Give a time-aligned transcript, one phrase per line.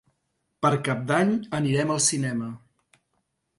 [0.65, 2.51] Per Cap d'Any anirem al cinema.